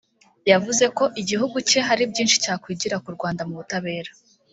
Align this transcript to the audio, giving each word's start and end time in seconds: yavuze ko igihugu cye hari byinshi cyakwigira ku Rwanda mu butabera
yavuze 0.51 0.85
ko 0.97 1.03
igihugu 1.21 1.57
cye 1.69 1.79
hari 1.87 2.03
byinshi 2.11 2.41
cyakwigira 2.43 3.01
ku 3.03 3.09
Rwanda 3.15 3.41
mu 3.47 3.53
butabera 3.59 4.11